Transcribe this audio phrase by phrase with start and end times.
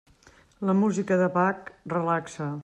[0.69, 2.51] La música de Bach relaxa.